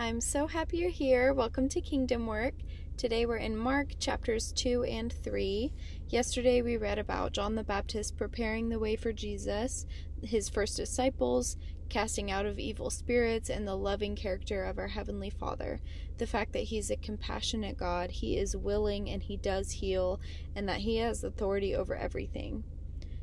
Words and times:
I'm 0.00 0.20
so 0.20 0.46
happy 0.46 0.76
you're 0.76 0.90
here. 0.90 1.34
Welcome 1.34 1.68
to 1.70 1.80
Kingdom 1.80 2.28
Work. 2.28 2.54
Today 2.96 3.26
we're 3.26 3.38
in 3.38 3.56
Mark 3.56 3.98
chapters 3.98 4.52
2 4.52 4.84
and 4.84 5.12
3. 5.12 5.72
Yesterday 6.08 6.62
we 6.62 6.76
read 6.76 7.00
about 7.00 7.32
John 7.32 7.56
the 7.56 7.64
Baptist 7.64 8.16
preparing 8.16 8.68
the 8.68 8.78
way 8.78 8.94
for 8.94 9.12
Jesus, 9.12 9.86
his 10.22 10.48
first 10.48 10.76
disciples, 10.76 11.56
casting 11.88 12.30
out 12.30 12.46
of 12.46 12.60
evil 12.60 12.90
spirits, 12.90 13.50
and 13.50 13.66
the 13.66 13.74
loving 13.74 14.14
character 14.14 14.62
of 14.62 14.78
our 14.78 14.86
Heavenly 14.86 15.30
Father. 15.30 15.80
The 16.18 16.28
fact 16.28 16.52
that 16.52 16.62
He's 16.62 16.92
a 16.92 16.96
compassionate 16.96 17.76
God, 17.76 18.12
He 18.12 18.38
is 18.38 18.56
willing 18.56 19.10
and 19.10 19.24
He 19.24 19.36
does 19.36 19.72
heal, 19.72 20.20
and 20.54 20.68
that 20.68 20.82
He 20.82 20.98
has 20.98 21.24
authority 21.24 21.74
over 21.74 21.96
everything. 21.96 22.62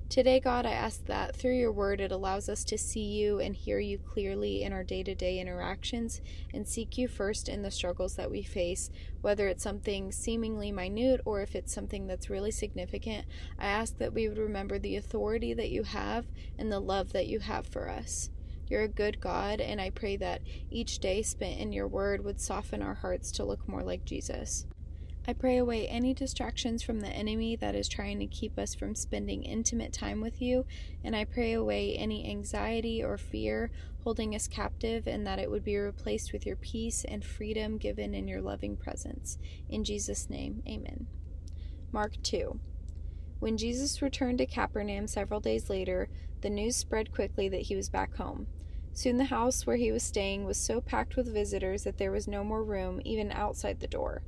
Today, 0.07 0.39
God, 0.39 0.67
I 0.67 0.71
ask 0.71 1.03
that 1.07 1.35
through 1.35 1.57
your 1.57 1.71
word 1.71 1.99
it 1.99 2.11
allows 2.11 2.47
us 2.47 2.63
to 2.65 2.77
see 2.77 3.03
you 3.03 3.39
and 3.39 3.55
hear 3.55 3.79
you 3.79 3.97
clearly 3.97 4.61
in 4.61 4.71
our 4.71 4.83
day 4.83 5.01
to 5.01 5.15
day 5.15 5.39
interactions 5.39 6.21
and 6.53 6.67
seek 6.67 6.97
you 6.97 7.07
first 7.07 7.49
in 7.49 7.63
the 7.63 7.71
struggles 7.71 8.15
that 8.15 8.29
we 8.29 8.43
face, 8.43 8.91
whether 9.21 9.47
it's 9.47 9.63
something 9.63 10.11
seemingly 10.11 10.71
minute 10.71 11.21
or 11.25 11.41
if 11.41 11.55
it's 11.55 11.73
something 11.73 12.05
that's 12.05 12.29
really 12.29 12.51
significant. 12.51 13.25
I 13.57 13.65
ask 13.65 13.97
that 13.97 14.13
we 14.13 14.29
would 14.29 14.37
remember 14.37 14.77
the 14.77 14.95
authority 14.95 15.55
that 15.55 15.71
you 15.71 15.83
have 15.83 16.27
and 16.57 16.71
the 16.71 16.79
love 16.79 17.11
that 17.13 17.27
you 17.27 17.39
have 17.39 17.65
for 17.65 17.89
us. 17.89 18.29
You're 18.67 18.83
a 18.83 18.87
good 18.87 19.19
God, 19.19 19.59
and 19.59 19.81
I 19.81 19.89
pray 19.89 20.17
that 20.17 20.41
each 20.69 20.99
day 20.99 21.23
spent 21.23 21.59
in 21.59 21.73
your 21.73 21.87
word 21.87 22.23
would 22.23 22.39
soften 22.39 22.81
our 22.81 22.95
hearts 22.95 23.31
to 23.33 23.43
look 23.43 23.67
more 23.67 23.83
like 23.83 24.05
Jesus. 24.05 24.65
I 25.27 25.33
pray 25.33 25.57
away 25.57 25.87
any 25.87 26.13
distractions 26.13 26.83
from 26.83 26.99
the 26.99 27.09
enemy 27.09 27.55
that 27.55 27.73
is 27.73 27.89
trying 27.89 28.19
to 28.19 28.27
keep 28.27 28.59
us 28.59 28.75
from 28.75 28.93
spending 28.93 29.41
intimate 29.41 29.91
time 29.91 30.21
with 30.21 30.39
you, 30.39 30.65
and 31.03 31.15
I 31.15 31.25
pray 31.25 31.53
away 31.53 31.95
any 31.95 32.29
anxiety 32.29 33.03
or 33.03 33.17
fear 33.17 33.71
holding 34.03 34.35
us 34.35 34.47
captive, 34.47 35.07
and 35.07 35.25
that 35.25 35.39
it 35.39 35.49
would 35.49 35.63
be 35.63 35.77
replaced 35.77 36.31
with 36.31 36.45
your 36.45 36.55
peace 36.55 37.03
and 37.03 37.25
freedom 37.25 37.79
given 37.79 38.13
in 38.13 38.27
your 38.27 38.39
loving 38.39 38.77
presence. 38.77 39.39
In 39.67 39.83
Jesus' 39.83 40.29
name, 40.29 40.61
amen. 40.67 41.07
Mark 41.91 42.21
2. 42.21 42.59
When 43.39 43.57
Jesus 43.57 44.03
returned 44.03 44.37
to 44.37 44.45
Capernaum 44.45 45.07
several 45.07 45.39
days 45.39 45.71
later, 45.71 46.07
the 46.41 46.51
news 46.51 46.75
spread 46.75 47.11
quickly 47.11 47.49
that 47.49 47.63
he 47.63 47.75
was 47.75 47.89
back 47.89 48.15
home. 48.17 48.45
Soon 48.93 49.17
the 49.17 49.25
house 49.25 49.65
where 49.65 49.75
he 49.75 49.91
was 49.91 50.03
staying 50.03 50.45
was 50.45 50.57
so 50.57 50.79
packed 50.81 51.15
with 51.15 51.33
visitors 51.33 51.83
that 51.83 51.97
there 51.97 52.11
was 52.11 52.27
no 52.27 52.43
more 52.43 52.63
room 52.63 53.01
even 53.03 53.31
outside 53.31 53.79
the 53.79 53.87
door. 53.87 54.21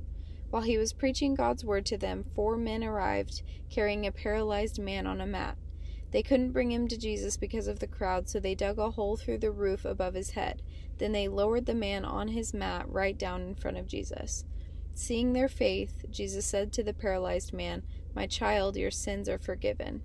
While 0.50 0.62
he 0.62 0.78
was 0.78 0.92
preaching 0.92 1.34
God's 1.34 1.64
word 1.64 1.84
to 1.86 1.98
them, 1.98 2.24
four 2.34 2.56
men 2.56 2.82
arrived 2.82 3.42
carrying 3.68 4.06
a 4.06 4.12
paralyzed 4.12 4.78
man 4.78 5.06
on 5.06 5.20
a 5.20 5.26
mat. 5.26 5.58
They 6.10 6.22
couldn't 6.22 6.52
bring 6.52 6.72
him 6.72 6.88
to 6.88 6.96
Jesus 6.96 7.36
because 7.36 7.68
of 7.68 7.80
the 7.80 7.86
crowd, 7.86 8.28
so 8.28 8.40
they 8.40 8.54
dug 8.54 8.78
a 8.78 8.92
hole 8.92 9.16
through 9.16 9.38
the 9.38 9.50
roof 9.50 9.84
above 9.84 10.14
his 10.14 10.30
head. 10.30 10.62
Then 10.96 11.12
they 11.12 11.28
lowered 11.28 11.66
the 11.66 11.74
man 11.74 12.04
on 12.04 12.28
his 12.28 12.54
mat 12.54 12.88
right 12.88 13.16
down 13.16 13.42
in 13.42 13.54
front 13.54 13.76
of 13.76 13.86
Jesus. 13.86 14.46
Seeing 14.94 15.32
their 15.32 15.48
faith, 15.48 16.06
Jesus 16.10 16.46
said 16.46 16.72
to 16.72 16.82
the 16.82 16.94
paralyzed 16.94 17.52
man, 17.52 17.82
My 18.14 18.26
child, 18.26 18.76
your 18.76 18.90
sins 18.90 19.28
are 19.28 19.38
forgiven. 19.38 20.02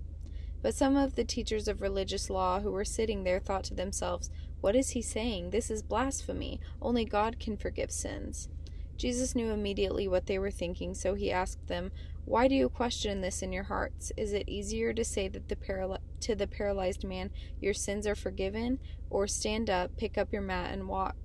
But 0.62 0.74
some 0.74 0.96
of 0.96 1.14
the 1.14 1.24
teachers 1.24 1.68
of 1.68 1.80
religious 1.80 2.30
law 2.30 2.60
who 2.60 2.70
were 2.70 2.84
sitting 2.84 3.24
there 3.24 3.40
thought 3.40 3.64
to 3.64 3.74
themselves, 3.74 4.30
What 4.60 4.76
is 4.76 4.90
he 4.90 5.02
saying? 5.02 5.50
This 5.50 5.70
is 5.70 5.82
blasphemy. 5.82 6.60
Only 6.80 7.04
God 7.04 7.40
can 7.40 7.56
forgive 7.56 7.90
sins. 7.90 8.48
Jesus 8.96 9.34
knew 9.34 9.50
immediately 9.50 10.06
what 10.06 10.26
they 10.26 10.38
were 10.38 10.50
thinking, 10.50 10.94
so 10.94 11.14
he 11.14 11.32
asked 11.32 11.66
them, 11.66 11.90
Why 12.24 12.48
do 12.48 12.54
you 12.54 12.68
question 12.68 13.20
this 13.20 13.42
in 13.42 13.52
your 13.52 13.64
hearts? 13.64 14.12
Is 14.16 14.32
it 14.32 14.48
easier 14.48 14.92
to 14.92 15.04
say 15.04 15.28
that 15.28 15.48
the 15.48 15.56
paral- 15.56 15.98
to 16.20 16.34
the 16.34 16.46
paralyzed 16.46 17.04
man, 17.04 17.30
Your 17.60 17.74
sins 17.74 18.06
are 18.06 18.14
forgiven, 18.14 18.78
or 19.10 19.26
stand 19.26 19.68
up, 19.68 19.96
pick 19.96 20.16
up 20.16 20.32
your 20.32 20.42
mat, 20.42 20.72
and 20.72 20.88
walk? 20.88 21.16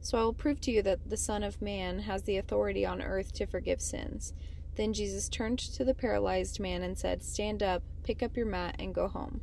So 0.00 0.18
I 0.18 0.22
will 0.22 0.32
prove 0.32 0.60
to 0.62 0.72
you 0.72 0.82
that 0.82 1.08
the 1.08 1.16
Son 1.16 1.44
of 1.44 1.62
Man 1.62 2.00
has 2.00 2.22
the 2.22 2.36
authority 2.36 2.84
on 2.84 3.00
earth 3.00 3.32
to 3.34 3.46
forgive 3.46 3.80
sins. 3.80 4.32
Then 4.74 4.92
Jesus 4.92 5.28
turned 5.28 5.58
to 5.58 5.84
the 5.84 5.94
paralyzed 5.94 6.58
man 6.58 6.82
and 6.82 6.98
said, 6.98 7.22
Stand 7.22 7.62
up, 7.62 7.82
pick 8.02 8.22
up 8.22 8.36
your 8.36 8.46
mat, 8.46 8.76
and 8.78 8.94
go 8.94 9.06
home. 9.06 9.42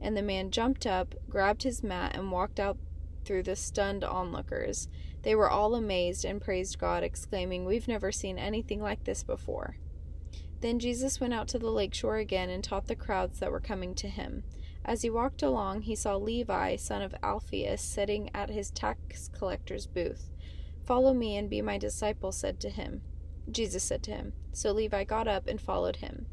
And 0.00 0.16
the 0.16 0.22
man 0.22 0.50
jumped 0.50 0.86
up, 0.86 1.14
grabbed 1.28 1.62
his 1.62 1.82
mat, 1.82 2.14
and 2.14 2.30
walked 2.30 2.60
out 2.60 2.76
through 3.24 3.44
the 3.44 3.56
stunned 3.56 4.04
onlookers. 4.04 4.88
They 5.28 5.34
were 5.34 5.50
all 5.50 5.74
amazed 5.74 6.24
and 6.24 6.40
praised 6.40 6.78
God, 6.78 7.02
exclaiming, 7.02 7.66
We've 7.66 7.86
never 7.86 8.10
seen 8.10 8.38
anything 8.38 8.80
like 8.80 9.04
this 9.04 9.22
before. 9.22 9.76
Then 10.62 10.78
Jesus 10.78 11.20
went 11.20 11.34
out 11.34 11.48
to 11.48 11.58
the 11.58 11.70
lake 11.70 11.92
shore 11.92 12.16
again 12.16 12.48
and 12.48 12.64
taught 12.64 12.86
the 12.86 12.96
crowds 12.96 13.38
that 13.38 13.52
were 13.52 13.60
coming 13.60 13.94
to 13.96 14.08
him. 14.08 14.44
As 14.86 15.02
he 15.02 15.10
walked 15.10 15.42
along, 15.42 15.82
he 15.82 15.94
saw 15.94 16.16
Levi, 16.16 16.76
son 16.76 17.02
of 17.02 17.14
Alphaeus, 17.22 17.82
sitting 17.82 18.30
at 18.32 18.48
his 18.48 18.70
tax 18.70 19.28
collector's 19.28 19.86
booth. 19.86 20.30
Follow 20.86 21.12
me 21.12 21.36
and 21.36 21.50
be 21.50 21.60
my 21.60 21.76
disciple, 21.76 22.32
said 22.32 22.58
to 22.60 22.70
him. 22.70 23.02
Jesus 23.50 23.84
said 23.84 24.02
to 24.04 24.12
him. 24.12 24.32
So 24.54 24.72
Levi 24.72 25.04
got 25.04 25.28
up 25.28 25.46
and 25.46 25.60
followed 25.60 25.96
him. 25.96 26.24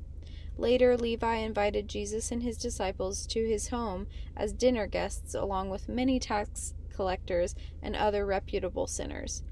Later, 0.57 0.95
Levi 0.95 1.35
invited 1.35 1.89
Jesus 1.89 2.31
and 2.31 2.41
his 2.41 2.57
disciples 2.57 3.27
to 3.27 3.45
his 3.45 3.67
home 3.67 4.07
as 4.37 4.53
dinner 4.53 4.87
guests, 4.87 5.35
along 5.35 5.69
with 5.69 5.89
many 5.89 6.17
tax 6.17 6.73
collectors 6.95 7.55
and 7.81 7.95
other 7.95 8.25
reputable 8.25 8.87
sinners. 8.87 9.43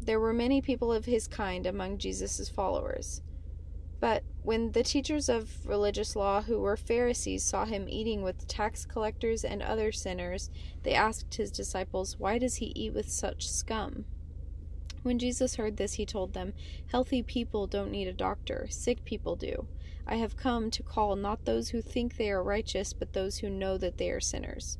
There 0.00 0.20
were 0.20 0.32
many 0.32 0.60
people 0.60 0.92
of 0.92 1.06
his 1.06 1.26
kind 1.26 1.66
among 1.66 1.98
Jesus' 1.98 2.48
followers. 2.48 3.22
But 4.00 4.22
when 4.42 4.72
the 4.72 4.84
teachers 4.84 5.28
of 5.28 5.66
religious 5.66 6.14
law, 6.14 6.42
who 6.42 6.60
were 6.60 6.76
Pharisees, 6.76 7.42
saw 7.42 7.64
him 7.64 7.88
eating 7.88 8.22
with 8.22 8.46
tax 8.46 8.86
collectors 8.86 9.44
and 9.44 9.60
other 9.60 9.90
sinners, 9.90 10.50
they 10.84 10.94
asked 10.94 11.34
his 11.34 11.50
disciples, 11.50 12.16
Why 12.16 12.38
does 12.38 12.56
he 12.56 12.66
eat 12.76 12.94
with 12.94 13.10
such 13.10 13.48
scum? 13.48 14.04
When 15.02 15.18
Jesus 15.18 15.56
heard 15.56 15.76
this, 15.76 15.94
he 15.94 16.06
told 16.06 16.32
them, 16.32 16.52
Healthy 16.92 17.22
people 17.24 17.66
don't 17.66 17.90
need 17.90 18.08
a 18.08 18.12
doctor, 18.12 18.66
sick 18.70 19.04
people 19.04 19.34
do. 19.36 19.66
I 20.06 20.16
have 20.16 20.36
come 20.36 20.70
to 20.70 20.82
call 20.82 21.16
not 21.16 21.44
those 21.44 21.70
who 21.70 21.82
think 21.82 22.16
they 22.16 22.30
are 22.30 22.42
righteous, 22.42 22.92
but 22.92 23.12
those 23.12 23.38
who 23.38 23.50
know 23.50 23.76
that 23.78 23.98
they 23.98 24.10
are 24.10 24.20
sinners. 24.20 24.78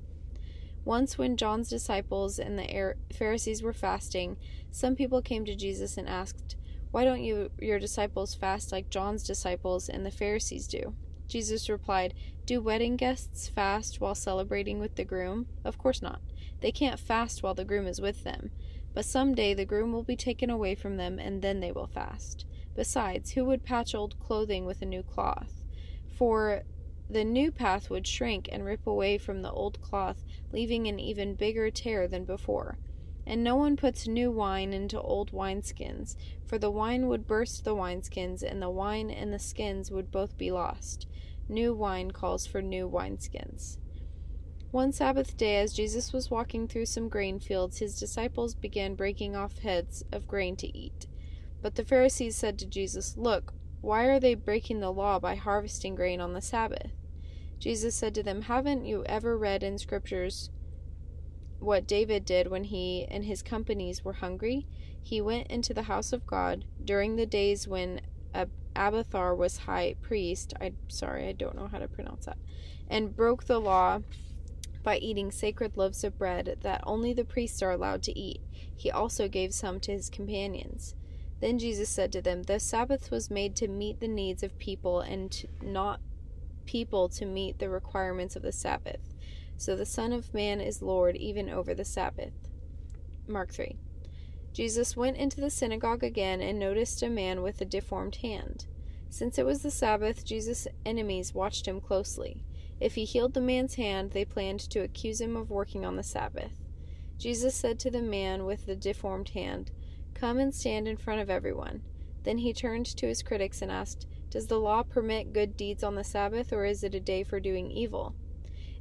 Once, 0.89 1.19
when 1.19 1.37
John's 1.37 1.69
disciples 1.69 2.39
and 2.39 2.59
the 2.59 2.95
Pharisees 3.13 3.63
were 3.63 3.75
fasting, 3.75 4.39
some 4.71 4.97
people 4.97 5.21
came 5.21 5.45
to 5.45 5.55
Jesus 5.55 5.99
and 5.99 6.09
asked, 6.09 6.57
Why 6.93 7.05
don't 7.05 7.23
you, 7.23 7.51
your 7.61 7.79
disciples 7.79 8.35
fast 8.35 8.73
like 8.73 8.89
John's 8.89 9.23
disciples 9.23 9.91
and 9.91 10.07
the 10.07 10.11
Pharisees 10.11 10.67
do? 10.67 10.95
Jesus 11.27 11.69
replied, 11.69 12.15
Do 12.47 12.63
wedding 12.63 12.97
guests 12.97 13.49
fast 13.49 14.01
while 14.01 14.15
celebrating 14.15 14.81
with 14.81 14.95
the 14.95 15.05
groom? 15.05 15.45
Of 15.63 15.77
course 15.77 16.01
not. 16.01 16.23
They 16.63 16.73
can't 16.73 16.99
fast 16.99 17.43
while 17.43 17.53
the 17.53 17.67
groom 17.67 17.87
is 17.87 18.01
with 18.01 18.25
them. 18.25 18.51
But 18.95 19.05
some 19.05 19.35
day 19.35 19.53
the 19.53 19.67
groom 19.67 19.93
will 19.93 20.05
be 20.05 20.17
taken 20.17 20.49
away 20.49 20.75
from 20.75 20.97
them, 20.97 21.19
and 21.19 21.43
then 21.43 21.61
they 21.61 21.71
will 21.71 21.87
fast. 21.87 22.47
Besides, 22.75 23.33
who 23.33 23.45
would 23.45 23.63
patch 23.63 23.95
old 23.95 24.19
clothing 24.19 24.65
with 24.65 24.81
a 24.81 24.87
new 24.87 25.03
cloth? 25.03 25.53
For 26.17 26.63
the 27.11 27.25
new 27.25 27.51
path 27.51 27.89
would 27.89 28.07
shrink 28.07 28.49
and 28.53 28.65
rip 28.65 28.87
away 28.87 29.17
from 29.17 29.41
the 29.41 29.51
old 29.51 29.81
cloth, 29.81 30.25
leaving 30.53 30.87
an 30.87 31.01
even 31.01 31.35
bigger 31.35 31.71
tear 31.71 32.07
than 32.07 32.25
before. 32.25 32.79
And 33.27 33.43
no 33.43 33.57
one 33.57 33.77
puts 33.77 34.07
new 34.07 34.31
wine 34.31 34.73
into 34.73 35.01
old 35.01 35.33
wineskins, 35.33 36.17
for 36.45 36.59
the 36.59 36.71
wine 36.71 37.09
would 37.09 37.27
burst 37.27 37.65
the 37.65 37.75
wineskins, 37.75 38.43
and 38.43 38.61
the 38.61 38.71
wine 38.71 39.11
and 39.11 39.33
the 39.33 39.39
skins 39.39 39.91
would 39.91 40.11
both 40.11 40.37
be 40.37 40.51
lost. 40.51 41.07
New 41.49 41.75
wine 41.75 42.11
calls 42.11 42.47
for 42.47 42.61
new 42.61 42.89
wineskins. 42.89 43.79
One 44.71 44.93
Sabbath 44.93 45.35
day, 45.39 45.57
as 45.57 45.73
Jesus 45.73 46.13
was 46.13 46.31
walking 46.31 46.69
through 46.69 46.87
some 46.87 47.09
grain 47.09 47.41
fields, 47.41 47.79
his 47.79 47.99
disciples 47.99 48.55
began 48.55 48.95
breaking 48.95 49.35
off 49.35 49.61
heads 49.61 50.05
of 50.13 50.29
grain 50.29 50.57
to 50.57 50.79
eat. 50.79 51.07
But 51.63 51.77
the 51.77 51.85
Pharisees 51.85 52.37
said 52.37 52.59
to 52.59 52.67
Jesus, 52.67 53.17
Look, 53.17 53.55
why 53.81 54.05
are 54.05 54.21
they 54.21 54.35
breaking 54.35 54.81
the 54.81 54.93
law 54.93 55.19
by 55.19 55.37
harvesting 55.37 55.95
grain 55.95 56.21
on 56.21 56.35
the 56.35 56.43
Sabbath? 56.43 56.91
Jesus 57.59 57.95
said 57.95 58.15
to 58.15 58.23
them, 58.23 58.43
Haven't 58.43 58.87
you 58.87 59.05
ever 59.07 59.37
read 59.37 59.63
in 59.63 59.79
scriptures 59.79 60.51
what 61.59 61.87
David 61.87 62.25
did 62.25 62.49
when 62.49 62.65
he 62.65 63.07
and 63.11 63.25
his 63.25 63.43
companies 63.43 64.05
were 64.05 64.15
hungry? 64.15 64.67
He 65.03 65.21
went 65.21 65.49
into 65.49 65.75
the 65.75 65.83
house 65.83 66.13
of 66.13 66.27
God 66.27 66.65
during 66.85 67.17
the 67.17 67.27
days 67.27 67.67
when 67.67 68.01
Abiathar 68.35 69.35
was 69.35 69.59
high 69.59 69.97
priest. 70.03 70.55
I'm 70.61 70.77
sorry, 70.89 71.29
I 71.29 71.33
don't 71.33 71.57
know 71.57 71.67
how 71.67 71.79
to 71.79 71.89
pronounce 71.89 72.27
that. 72.27 72.39
And 72.89 73.17
broke 73.17 73.45
the 73.45 73.59
law 73.59 74.01
by 74.83 74.99
eating 74.99 75.31
sacred 75.31 75.77
loaves 75.77 76.05
of 76.05 76.19
bread 76.19 76.59
that 76.63 76.83
only 76.87 77.13
the 77.13 77.25
priests 77.25 77.63
are 77.63 77.73
allowed 77.73 78.03
to 78.05 78.19
eat. 78.19 78.41
He 78.75 78.91
also 78.91 79.29
gave 79.29 79.53
some 79.53 79.81
to 79.81 79.93
his 79.93 80.09
companions. 80.09 80.95
Then 81.41 81.59
Jesus 81.59 81.89
said 81.89 82.13
to 82.13 82.23
them, 82.23 82.45
The 82.45 82.61
Sabbath 82.61 83.11
was 83.11 83.31
made 83.31 83.57
to 83.57 83.69
meet 83.69 84.01
the 84.01 84.09
needs 84.09 84.43
of 84.43 84.59
people 84.59 85.01
and 85.01 85.47
not 85.63 86.01
people 86.69 87.09
to 87.09 87.25
meet 87.25 87.59
the 87.59 87.71
requirements 87.71 88.37
of 88.37 88.43
the 88.43 88.53
Sabbath. 88.53 89.15
So 89.57 89.75
the 89.75 89.87
Son 89.87 90.13
of 90.13 90.35
Man 90.35 90.61
is 90.61 90.83
Lord 90.83 91.17
even 91.17 91.49
over 91.49 91.73
the 91.73 91.85
Sabbath. 91.85 92.35
Mark 93.27 93.55
3. 93.55 93.75
Jesus 94.53 94.95
went 94.95 95.17
into 95.17 95.41
the 95.41 95.49
synagogue 95.49 96.05
again 96.05 96.43
and 96.43 96.59
noticed 96.59 97.03
a 97.03 97.09
man 97.09 97.41
with 97.41 97.59
a 97.63 97.65
deformed 97.65 98.17
hand. 98.17 98.67
Since 99.09 99.39
it 99.39 99.47
was 99.47 99.63
the 99.63 99.71
Sabbath, 99.71 100.27
Jesus' 100.27 100.69
enemies 100.85 101.33
watched 101.33 101.67
him 101.67 101.81
closely. 101.81 102.45
If 102.81 102.97
he 102.97 103.07
healed 103.07 103.33
the 103.33 103.41
man's 103.41 103.77
hand, 103.77 104.11
they 104.11 104.27
planned 104.27 104.61
to 104.69 104.81
accuse 104.81 105.23
him 105.23 105.39
of 105.39 105.49
working 105.49 105.87
on 105.87 105.97
the 105.97 106.03
Sabbath. 106.03 106.53
Jesus 107.17 107.55
said 107.55 107.79
to 107.79 107.91
the 107.91 108.03
man 108.03 108.45
with 108.45 108.67
the 108.67 108.77
deformed 108.77 109.31
hand, 109.31 109.71
Come 110.13 110.39
and 110.39 110.55
stand 110.55 110.87
in 110.87 110.99
front 110.99 111.23
of 111.23 111.31
everyone. 111.31 111.81
Then 112.25 112.39
he 112.39 112.53
turned 112.53 112.85
to 112.85 113.07
his 113.07 113.23
critics 113.23 113.63
and 113.63 113.73
asked, 113.73 114.07
Does 114.31 114.47
the 114.47 114.61
law 114.61 114.83
permit 114.83 115.33
good 115.33 115.57
deeds 115.57 115.83
on 115.83 115.95
the 115.95 116.05
Sabbath, 116.05 116.53
or 116.53 116.65
is 116.65 116.85
it 116.85 116.95
a 116.95 117.01
day 117.01 117.23
for 117.23 117.41
doing 117.41 117.71
evil? 117.71 118.15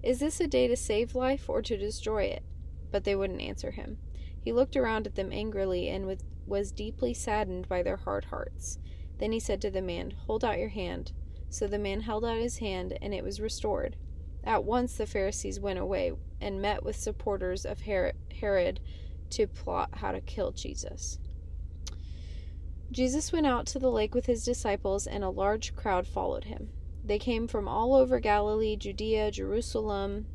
Is 0.03 0.19
this 0.19 0.39
a 0.39 0.47
day 0.47 0.67
to 0.67 0.75
save 0.75 1.15
life 1.15 1.49
or 1.49 1.61
to 1.61 1.77
destroy 1.77 2.23
it? 2.23 2.43
But 2.91 3.03
they 3.03 3.15
wouldn't 3.15 3.41
answer 3.41 3.71
him. 3.71 3.97
He 4.41 4.51
looked 4.51 4.75
around 4.75 5.07
at 5.07 5.15
them 5.15 5.31
angrily 5.31 5.89
and 5.89 6.17
was 6.45 6.71
deeply 6.71 7.13
saddened 7.13 7.67
by 7.67 7.81
their 7.81 7.97
hard 7.97 8.25
hearts. 8.25 8.79
Then 9.19 9.31
he 9.31 9.39
said 9.39 9.61
to 9.61 9.71
the 9.71 9.81
man, 9.81 10.11
Hold 10.11 10.43
out 10.43 10.59
your 10.59 10.69
hand. 10.69 11.11
So 11.49 11.67
the 11.67 11.79
man 11.79 12.01
held 12.01 12.25
out 12.25 12.37
his 12.37 12.57
hand, 12.57 12.97
and 13.01 13.13
it 13.13 13.23
was 13.23 13.39
restored. 13.39 13.95
At 14.43 14.63
once 14.63 14.95
the 14.95 15.07
Pharisees 15.07 15.59
went 15.59 15.79
away 15.79 16.11
and 16.39 16.61
met 16.61 16.83
with 16.83 16.95
supporters 16.95 17.65
of 17.65 17.81
Herod 17.81 18.79
to 19.31 19.47
plot 19.47 19.89
how 19.93 20.11
to 20.11 20.21
kill 20.21 20.51
Jesus. 20.51 21.19
Jesus 22.91 23.31
went 23.31 23.45
out 23.45 23.65
to 23.67 23.79
the 23.79 23.91
lake 23.91 24.15
with 24.15 24.25
his 24.25 24.45
disciples, 24.45 25.07
and 25.07 25.23
a 25.23 25.29
large 25.29 25.75
crowd 25.75 26.07
followed 26.07 26.45
him. 26.45 26.69
They 27.03 27.19
came 27.19 27.47
from 27.47 27.67
all 27.67 27.93
over 27.93 28.19
Galilee, 28.19 28.75
Judea, 28.75 29.31
Jerusalem, 29.31 30.27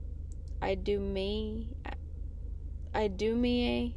Idumea, 0.62 1.64
Idumea 2.94 3.92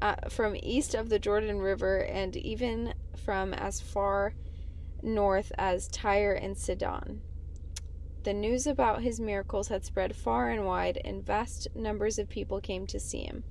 uh, 0.00 0.16
from 0.28 0.56
east 0.62 0.94
of 0.94 1.08
the 1.08 1.18
Jordan 1.18 1.58
River, 1.58 1.98
and 1.98 2.36
even 2.36 2.94
from 3.16 3.54
as 3.54 3.80
far 3.80 4.34
north 5.02 5.52
as 5.58 5.88
Tyre 5.88 6.32
and 6.32 6.56
Sidon. 6.56 7.22
The 8.24 8.32
news 8.32 8.66
about 8.66 9.02
his 9.02 9.18
miracles 9.18 9.68
had 9.68 9.84
spread 9.84 10.14
far 10.14 10.50
and 10.50 10.64
wide, 10.64 11.00
and 11.04 11.24
vast 11.24 11.68
numbers 11.74 12.18
of 12.18 12.28
people 12.28 12.60
came 12.60 12.86
to 12.86 13.00
see 13.00 13.22
him. 13.22 13.42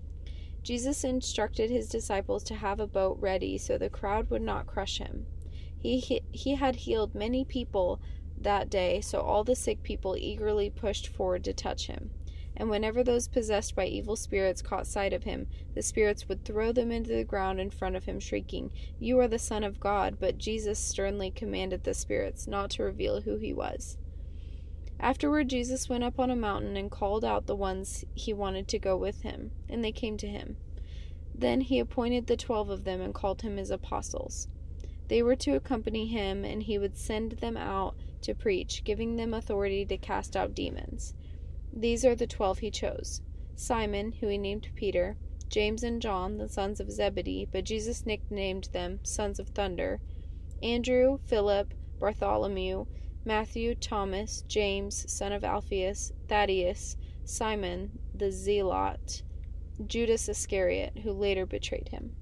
Jesus 0.63 1.04
instructed 1.04 1.69
his 1.69 1.90
disciples 1.90 2.44
to 2.44 2.56
have 2.56 2.80
a 2.80 2.88
boat 2.88 3.18
ready 3.19 3.58
so 3.58 3.78
the 3.78 3.90
crowd 3.90 4.30
would 4.30 4.42
not 4.42 4.68
crush 4.68 5.00
him. 5.00 5.25
He, 5.78 6.22
he, 6.31 6.56
had 6.56 6.75
healed 6.75 7.16
many 7.16 7.44
people 7.44 8.00
that 8.38 8.69
day, 8.69 9.02
so 9.02 9.22
all 9.22 9.44
the 9.44 9.56
sick 9.56 9.81
people 9.81 10.16
eagerly 10.16 10.69
pushed 10.69 11.08
forward 11.08 11.44
to 11.46 11.54
touch 11.54 11.88
him. 11.88 12.12
And 12.56 12.69
whenever 12.69 13.04
those 13.04 13.28
possessed 13.28 13.75
by 13.75 13.88
evil 13.88 14.16
spirits 14.16 14.62
caught 14.62 14.86
sight 14.86 15.13
of 15.13 15.24
him, 15.24 15.48
the 15.74 15.81
spirits 15.81 16.28
would 16.28 16.46
throw 16.46 16.72
them 16.72 16.92
into 16.92 17.12
the 17.12 17.24
ground 17.24 17.60
in 17.60 17.72
front 17.72 17.96
of 17.96 18.06
him, 18.06 18.19
shrieking, 18.19 18.72
You 19.00 19.19
are 19.19 19.28
the 19.28 19.40
Son 19.40 19.63
of 19.63 19.80
God. 19.80 20.18
But 20.19 20.38
Jesus 20.38 20.78
sternly 20.78 21.31
commanded 21.31 21.84
the 21.84 21.96
spirits 21.96 22.48
not 22.48 22.69
to 22.72 22.84
reveal 22.84 23.22
who 23.22 23.38
he 23.38 23.54
was. 23.54 23.98
Afterward, 25.01 25.50
Jesus 25.50 25.89
went 25.89 26.03
up 26.03 26.19
on 26.19 26.30
a 26.30 26.36
mountain 26.36 26.77
and 26.77 26.92
called 26.92 27.25
out 27.25 27.48
the 27.48 27.56
ones 27.56 28.06
he 28.13 28.33
wanted 28.33 28.68
to 28.68 28.77
go 28.77 28.95
with 28.95 29.24
him, 29.24 29.50
and 29.68 29.83
they 29.83 29.92
came 29.92 30.15
to 30.18 30.27
him. 30.27 30.57
Then 31.33 31.62
he 31.62 31.80
appointed 31.80 32.27
the 32.27 32.38
twelve 32.38 32.69
of 32.69 32.83
them 32.83 33.01
and 33.01 33.12
called 33.12 33.42
him 33.42 33.57
his 33.57 33.71
apostles. 33.71 34.48
They 35.07 35.24
were 35.24 35.36
to 35.38 35.56
accompany 35.56 36.06
him, 36.06 36.45
and 36.45 36.62
he 36.62 36.77
would 36.77 36.95
send 36.95 37.31
them 37.33 37.57
out 37.57 37.95
to 38.21 38.36
preach, 38.36 38.83
giving 38.83 39.15
them 39.15 39.33
authority 39.33 39.86
to 39.86 39.98
cast 39.98 40.38
out 40.38 40.53
demons. 40.53 41.15
These 41.74 42.06
are 42.06 42.15
the 42.15 42.27
twelve 42.27 42.59
he 42.59 42.69
chose 42.69 43.21
Simon, 43.56 44.12
who 44.12 44.27
he 44.27 44.38
named 44.38 44.69
Peter, 44.75 45.18
James 45.50 45.83
and 45.83 46.00
John, 46.00 46.38
the 46.38 46.48
sons 46.48 46.80
of 46.80 46.92
Zebedee, 46.92 47.48
but 47.51 47.65
Jesus 47.65 48.06
nicknamed 48.06 48.69
them 48.71 49.00
sons 49.01 49.39
of 49.39 49.50
thunder, 49.50 50.00
Andrew, 50.62 51.18
Philip, 51.25 51.74
Bartholomew, 52.00 52.86
Matthew, 53.24 53.76
Thomas, 53.76 54.44
James, 54.48 55.12
son 55.12 55.32
of 55.32 55.44
Alphaeus, 55.44 56.12
Thaddeus, 56.28 56.98
Simon 57.24 58.00
the 58.16 58.32
Zealot, 58.32 59.24
Judas 59.86 60.28
Iscariot, 60.28 61.00
who 61.04 61.12
later 61.12 61.46
betrayed 61.46 61.90
him. 61.90 62.16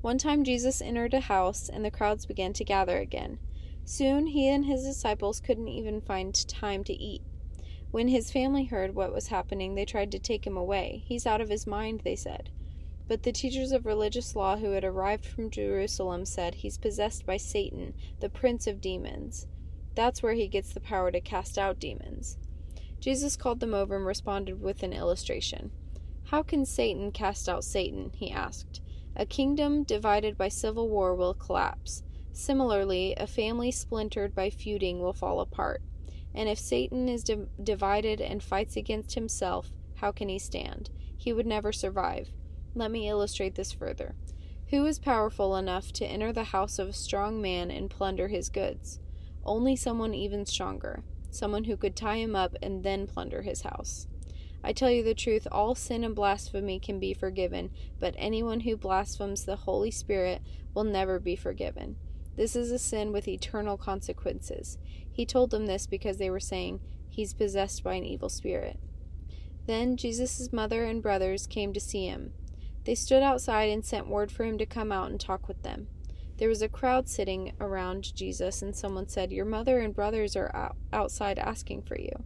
One 0.00 0.18
time 0.18 0.44
Jesus 0.44 0.82
entered 0.82 1.14
a 1.14 1.20
house, 1.20 1.68
and 1.68 1.84
the 1.84 1.90
crowds 1.90 2.26
began 2.26 2.52
to 2.54 2.64
gather 2.64 2.98
again. 2.98 3.38
Soon 3.86 4.28
he 4.28 4.48
and 4.48 4.66
his 4.66 4.84
disciples 4.84 5.40
couldn't 5.40 5.68
even 5.68 6.00
find 6.00 6.34
time 6.46 6.84
to 6.84 6.92
eat. 6.92 7.22
When 7.90 8.08
his 8.08 8.30
family 8.30 8.64
heard 8.64 8.94
what 8.94 9.12
was 9.12 9.28
happening, 9.28 9.74
they 9.74 9.84
tried 9.84 10.12
to 10.12 10.18
take 10.18 10.46
him 10.46 10.56
away. 10.56 11.04
He's 11.06 11.26
out 11.26 11.40
of 11.40 11.48
his 11.48 11.66
mind, 11.66 12.02
they 12.04 12.16
said. 12.16 12.50
But 13.06 13.22
the 13.22 13.32
teachers 13.32 13.72
of 13.72 13.84
religious 13.84 14.34
law 14.34 14.56
who 14.56 14.70
had 14.70 14.84
arrived 14.84 15.26
from 15.26 15.50
Jerusalem 15.50 16.24
said, 16.24 16.54
He's 16.54 16.78
possessed 16.78 17.26
by 17.26 17.36
Satan, 17.36 17.94
the 18.20 18.30
prince 18.30 18.66
of 18.66 18.80
demons. 18.80 19.46
That's 19.94 20.22
where 20.22 20.32
he 20.34 20.48
gets 20.48 20.72
the 20.72 20.80
power 20.80 21.10
to 21.10 21.20
cast 21.20 21.58
out 21.58 21.78
demons. 21.78 22.38
Jesus 23.00 23.36
called 23.36 23.60
them 23.60 23.74
over 23.74 23.96
and 23.96 24.06
responded 24.06 24.60
with 24.62 24.82
an 24.82 24.94
illustration. 24.94 25.70
How 26.24 26.42
can 26.42 26.64
Satan 26.64 27.12
cast 27.12 27.48
out 27.48 27.62
Satan? 27.62 28.10
he 28.14 28.30
asked. 28.30 28.80
A 29.14 29.26
kingdom 29.26 29.84
divided 29.84 30.38
by 30.38 30.48
civil 30.48 30.88
war 30.88 31.14
will 31.14 31.34
collapse. 31.34 32.02
Similarly, 32.32 33.14
a 33.16 33.26
family 33.26 33.70
splintered 33.70 34.34
by 34.34 34.48
feuding 34.50 35.00
will 35.00 35.12
fall 35.12 35.40
apart. 35.40 35.82
And 36.34 36.48
if 36.48 36.58
Satan 36.58 37.08
is 37.08 37.22
di- 37.22 37.46
divided 37.62 38.20
and 38.20 38.42
fights 38.42 38.76
against 38.76 39.14
himself, 39.14 39.70
how 39.96 40.10
can 40.10 40.28
he 40.28 40.38
stand? 40.38 40.90
He 41.16 41.32
would 41.32 41.46
never 41.46 41.70
survive. 41.70 42.32
Let 42.74 42.90
me 42.90 43.08
illustrate 43.08 43.54
this 43.54 43.72
further. 43.72 44.14
Who 44.70 44.84
is 44.86 44.98
powerful 44.98 45.56
enough 45.56 45.92
to 45.92 46.06
enter 46.06 46.32
the 46.32 46.44
house 46.44 46.78
of 46.78 46.88
a 46.88 46.92
strong 46.92 47.40
man 47.40 47.70
and 47.70 47.88
plunder 47.88 48.28
his 48.28 48.48
goods? 48.48 48.98
Only 49.44 49.76
someone 49.76 50.14
even 50.14 50.44
stronger, 50.46 51.04
someone 51.30 51.64
who 51.64 51.76
could 51.76 51.94
tie 51.94 52.16
him 52.16 52.34
up 52.34 52.56
and 52.60 52.82
then 52.82 53.06
plunder 53.06 53.42
his 53.42 53.62
house. 53.62 54.08
I 54.64 54.72
tell 54.72 54.90
you 54.90 55.04
the 55.04 55.14
truth, 55.14 55.46
all 55.52 55.74
sin 55.74 56.02
and 56.02 56.14
blasphemy 56.14 56.80
can 56.80 56.98
be 56.98 57.14
forgiven, 57.14 57.70
but 58.00 58.14
anyone 58.16 58.60
who 58.60 58.76
blasphemes 58.76 59.44
the 59.44 59.56
Holy 59.56 59.90
Spirit 59.90 60.42
will 60.72 60.84
never 60.84 61.20
be 61.20 61.36
forgiven. 61.36 61.96
This 62.36 62.56
is 62.56 62.72
a 62.72 62.78
sin 62.78 63.12
with 63.12 63.28
eternal 63.28 63.76
consequences. 63.76 64.78
He 65.12 65.24
told 65.26 65.50
them 65.50 65.66
this 65.66 65.86
because 65.86 66.16
they 66.16 66.30
were 66.30 66.40
saying, 66.40 66.80
He's 67.08 67.34
possessed 67.34 67.84
by 67.84 67.94
an 67.94 68.04
evil 68.04 68.28
spirit. 68.28 68.80
Then 69.66 69.96
Jesus' 69.96 70.52
mother 70.52 70.84
and 70.84 71.00
brothers 71.00 71.46
came 71.46 71.72
to 71.72 71.80
see 71.80 72.06
him. 72.06 72.32
They 72.84 72.94
stood 72.94 73.22
outside 73.22 73.70
and 73.70 73.84
sent 73.84 74.08
word 74.08 74.30
for 74.30 74.44
him 74.44 74.58
to 74.58 74.66
come 74.66 74.92
out 74.92 75.10
and 75.10 75.18
talk 75.18 75.48
with 75.48 75.62
them. 75.62 75.88
There 76.36 76.48
was 76.48 76.62
a 76.62 76.68
crowd 76.68 77.08
sitting 77.08 77.52
around 77.60 78.14
Jesus, 78.14 78.60
and 78.60 78.74
someone 78.74 79.08
said, 79.08 79.32
Your 79.32 79.44
mother 79.44 79.78
and 79.78 79.94
brothers 79.94 80.36
are 80.36 80.54
out- 80.54 80.76
outside 80.92 81.38
asking 81.38 81.82
for 81.82 81.98
you. 81.98 82.24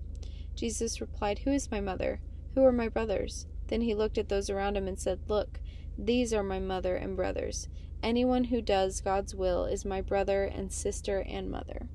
Jesus 0.54 1.00
replied, 1.00 1.40
Who 1.40 1.50
is 1.50 1.70
my 1.70 1.80
mother? 1.80 2.20
Who 2.54 2.64
are 2.64 2.72
my 2.72 2.88
brothers? 2.88 3.46
Then 3.68 3.82
he 3.82 3.94
looked 3.94 4.18
at 4.18 4.28
those 4.28 4.48
around 4.50 4.76
him 4.76 4.88
and 4.88 4.98
said, 4.98 5.20
Look, 5.28 5.60
these 5.96 6.32
are 6.32 6.42
my 6.42 6.58
mother 6.58 6.96
and 6.96 7.16
brothers. 7.16 7.68
Anyone 8.02 8.44
who 8.44 8.62
does 8.62 9.00
God's 9.00 9.34
will 9.34 9.64
is 9.66 9.84
my 9.84 10.00
brother 10.00 10.44
and 10.44 10.72
sister 10.72 11.20
and 11.20 11.50
mother. 11.50 11.88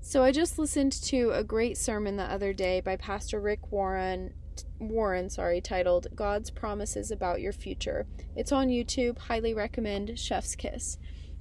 So 0.00 0.22
I 0.22 0.32
just 0.32 0.58
listened 0.58 0.92
to 1.04 1.30
a 1.30 1.42
great 1.42 1.78
sermon 1.78 2.16
the 2.16 2.24
other 2.24 2.52
day 2.52 2.80
by 2.80 2.96
Pastor 2.96 3.40
Rick 3.40 3.72
Warren 3.72 4.34
Warren, 4.78 5.30
sorry, 5.30 5.60
titled 5.60 6.08
God's 6.14 6.50
Promises 6.50 7.10
About 7.10 7.40
Your 7.40 7.52
Future. 7.52 8.06
It's 8.36 8.52
on 8.52 8.68
YouTube. 8.68 9.18
Highly 9.18 9.54
recommend 9.54 10.18
Chef's 10.18 10.54
Kiss. 10.54 10.98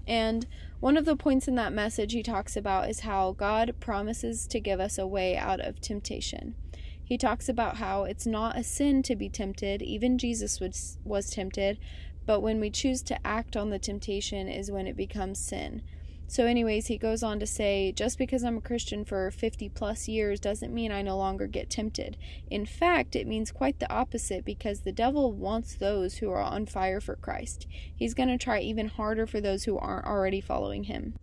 And 0.07 0.47
one 0.79 0.97
of 0.97 1.05
the 1.05 1.15
points 1.15 1.47
in 1.47 1.55
that 1.55 1.73
message 1.73 2.13
he 2.13 2.23
talks 2.23 2.57
about 2.57 2.89
is 2.89 3.01
how 3.01 3.31
God 3.31 3.75
promises 3.79 4.47
to 4.47 4.59
give 4.59 4.79
us 4.79 4.97
a 4.97 5.07
way 5.07 5.37
out 5.37 5.59
of 5.61 5.79
temptation. 5.79 6.55
He 7.03 7.17
talks 7.17 7.47
about 7.47 7.77
how 7.77 8.03
it's 8.03 8.25
not 8.25 8.57
a 8.57 8.63
sin 8.63 9.03
to 9.03 9.15
be 9.15 9.29
tempted, 9.29 9.81
even 9.81 10.17
Jesus 10.17 10.59
was, 10.59 10.97
was 11.03 11.29
tempted, 11.29 11.77
but 12.25 12.41
when 12.41 12.59
we 12.59 12.69
choose 12.69 13.01
to 13.03 13.27
act 13.27 13.55
on 13.55 13.69
the 13.69 13.79
temptation 13.79 14.47
is 14.47 14.71
when 14.71 14.87
it 14.87 14.95
becomes 14.95 15.39
sin. 15.39 15.83
So, 16.27 16.45
anyways, 16.45 16.87
he 16.87 16.97
goes 16.97 17.21
on 17.21 17.39
to 17.39 17.45
say, 17.45 17.91
just 17.91 18.17
because 18.17 18.43
I'm 18.43 18.57
a 18.57 18.61
Christian 18.61 19.05
for 19.05 19.29
50 19.29 19.69
plus 19.69 20.07
years 20.07 20.39
doesn't 20.39 20.73
mean 20.73 20.91
I 20.91 21.01
no 21.01 21.17
longer 21.17 21.47
get 21.47 21.69
tempted. 21.69 22.17
In 22.49 22.65
fact, 22.65 23.15
it 23.15 23.27
means 23.27 23.51
quite 23.51 23.79
the 23.79 23.91
opposite 23.91 24.45
because 24.45 24.81
the 24.81 24.91
devil 24.91 25.31
wants 25.31 25.75
those 25.75 26.15
who 26.15 26.31
are 26.31 26.41
on 26.41 26.65
fire 26.65 26.99
for 26.99 27.15
Christ. 27.15 27.67
He's 27.95 28.13
going 28.13 28.29
to 28.29 28.37
try 28.37 28.59
even 28.59 28.87
harder 28.87 29.27
for 29.27 29.41
those 29.41 29.65
who 29.65 29.77
aren't 29.77 30.07
already 30.07 30.41
following 30.41 30.85
him. 30.85 31.13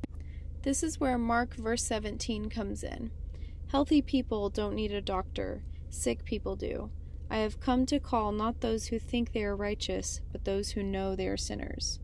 This 0.62 0.82
is 0.82 1.00
where 1.00 1.18
Mark 1.18 1.54
verse 1.54 1.84
17 1.84 2.50
comes 2.50 2.84
in. 2.84 3.10
Healthy 3.68 4.02
people 4.02 4.50
don't 4.50 4.74
need 4.74 4.92
a 4.92 5.00
doctor, 5.00 5.62
sick 5.88 6.24
people 6.24 6.54
do. 6.56 6.90
I 7.30 7.38
have 7.38 7.60
come 7.60 7.86
to 7.86 7.98
call 8.00 8.32
not 8.32 8.60
those 8.60 8.86
who 8.86 8.98
think 8.98 9.32
they 9.32 9.44
are 9.44 9.56
righteous, 9.56 10.20
but 10.32 10.44
those 10.44 10.72
who 10.72 10.82
know 10.82 11.16
they 11.16 11.28
are 11.28 11.36
sinners 11.36 12.00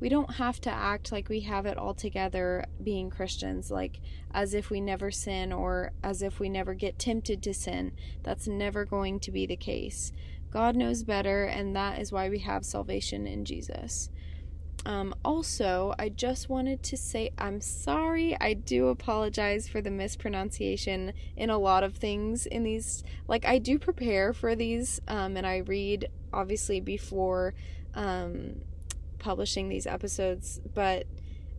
we 0.00 0.08
don't 0.08 0.34
have 0.34 0.60
to 0.62 0.70
act 0.70 1.10
like 1.10 1.28
we 1.28 1.40
have 1.40 1.66
it 1.66 1.76
all 1.76 1.94
together 1.94 2.64
being 2.82 3.10
Christians, 3.10 3.70
like 3.70 4.00
as 4.32 4.54
if 4.54 4.70
we 4.70 4.80
never 4.80 5.10
sin 5.10 5.52
or 5.52 5.92
as 6.02 6.22
if 6.22 6.38
we 6.38 6.48
never 6.48 6.74
get 6.74 6.98
tempted 6.98 7.42
to 7.42 7.54
sin. 7.54 7.92
That's 8.22 8.46
never 8.46 8.84
going 8.84 9.20
to 9.20 9.32
be 9.32 9.46
the 9.46 9.56
case. 9.56 10.12
God 10.50 10.76
knows 10.76 11.02
better, 11.02 11.44
and 11.44 11.76
that 11.76 11.98
is 12.00 12.12
why 12.12 12.28
we 12.28 12.38
have 12.40 12.64
salvation 12.64 13.26
in 13.26 13.44
Jesus. 13.44 14.08
Um, 14.86 15.14
also, 15.24 15.94
I 15.98 16.08
just 16.08 16.48
wanted 16.48 16.82
to 16.84 16.96
say 16.96 17.30
I'm 17.36 17.60
sorry. 17.60 18.36
I 18.40 18.54
do 18.54 18.88
apologize 18.88 19.68
for 19.68 19.82
the 19.82 19.90
mispronunciation 19.90 21.12
in 21.36 21.50
a 21.50 21.58
lot 21.58 21.82
of 21.82 21.96
things 21.96 22.46
in 22.46 22.62
these. 22.62 23.02
Like, 23.26 23.44
I 23.44 23.58
do 23.58 23.78
prepare 23.78 24.32
for 24.32 24.54
these, 24.54 25.00
um, 25.08 25.36
and 25.36 25.46
I 25.46 25.58
read 25.58 26.08
obviously 26.32 26.80
before 26.80 27.54
um, 27.94 28.60
publishing 29.18 29.68
these 29.68 29.86
episodes, 29.86 30.60
but 30.74 31.06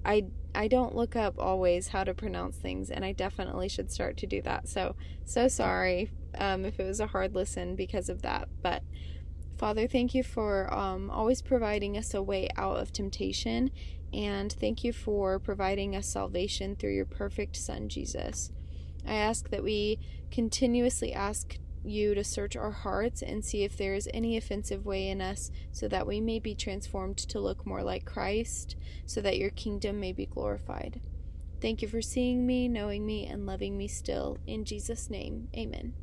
I 0.06 0.26
I 0.56 0.68
don't 0.68 0.96
look 0.96 1.16
up 1.16 1.36
always 1.38 1.90
how 1.90 2.04
to 2.04 2.14
pronounce 2.14 2.58
things, 2.58 2.90
and 2.90 3.06
I 3.06 3.12
definitely 3.12 3.70
should 3.70 3.92
start 3.92 4.18
to 4.18 4.28
do 4.28 4.42
that. 4.44 4.68
So 4.68 4.96
so 5.26 5.48
sorry 5.48 6.12
um, 6.38 6.66
if 6.66 6.80
it 6.80 6.86
was 6.86 7.00
a 7.00 7.08
hard 7.08 7.36
listen 7.36 7.76
because 7.76 8.10
of 8.10 8.22
that, 8.22 8.50
but. 8.62 8.84
Father, 9.58 9.88
thank 9.88 10.16
you 10.16 10.24
for 10.24 10.74
um, 10.74 11.10
always 11.10 11.42
providing 11.42 11.98
us 11.98 12.14
a 12.14 12.24
way 12.24 12.48
out 12.56 12.78
of 12.78 12.94
temptation, 12.94 13.72
and 14.14 14.54
thank 14.54 14.86
you 14.86 14.94
for 14.94 15.38
providing 15.38 15.98
us 15.98 16.08
salvation 16.08 16.78
through 16.78 16.94
your 16.94 17.04
perfect 17.04 17.58
Son, 17.58 17.90
Jesus. 17.90 18.52
I 19.06 19.16
ask 19.16 19.50
that 19.50 19.62
we 19.62 20.00
continuously 20.32 21.14
ask 21.14 21.58
you 21.84 22.14
to 22.16 22.24
search 22.24 22.56
our 22.56 22.72
hearts 22.72 23.22
and 23.22 23.44
see 23.44 23.64
if 23.64 23.78
there 23.78 23.94
is 23.94 24.10
any 24.14 24.38
offensive 24.38 24.86
way 24.86 25.08
in 25.08 25.22
us, 25.22 25.52
so 25.72 25.88
that 25.88 26.08
we 26.08 26.20
may 26.20 26.40
be 26.40 26.56
transformed 26.56 27.18
to 27.18 27.40
look 27.40 27.66
more 27.66 27.84
like 27.84 28.06
Christ, 28.06 28.76
so 29.06 29.22
that 29.22 29.38
your 29.38 29.52
kingdom 29.52 30.00
may 30.00 30.12
be 30.12 30.26
glorified. 30.26 31.02
Thank 31.62 31.82
you 31.82 31.88
for 31.88 32.02
seeing 32.02 32.46
me, 32.46 32.68
knowing 32.68 33.06
me, 33.06 33.26
and 33.26 33.46
loving 33.46 33.78
me 33.78 33.88
still. 33.88 34.38
In 34.48 34.66
Jesus' 34.66 35.10
name, 35.10 35.50
amen. 35.56 35.94